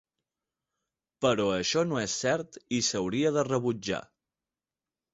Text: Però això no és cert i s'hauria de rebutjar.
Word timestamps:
Però 1.25 1.45
això 1.59 1.85
no 1.91 2.01
és 2.05 2.17
cert 2.23 2.59
i 2.81 2.83
s'hauria 2.91 3.37
de 3.39 3.47
rebutjar. 3.53 4.05